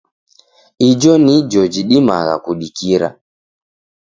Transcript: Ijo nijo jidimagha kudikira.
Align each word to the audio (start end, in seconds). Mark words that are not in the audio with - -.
Ijo 0.89 1.13
nijo 1.23 1.61
jidimagha 1.73 2.35
kudikira. 2.43 3.07